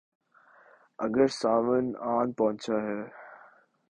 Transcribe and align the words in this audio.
اگر 1.05 1.27
ساون 1.39 1.85
آن 2.13 2.27
پہنچا 2.37 2.77
ہے۔ 2.87 3.01